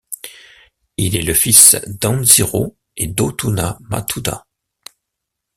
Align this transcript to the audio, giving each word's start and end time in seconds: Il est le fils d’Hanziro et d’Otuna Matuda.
Il 0.97 1.15
est 1.15 1.21
le 1.21 1.35
fils 1.35 1.75
d’Hanziro 1.85 2.75
et 2.97 3.05
d’Otuna 3.05 3.77
Matuda. 3.81 4.47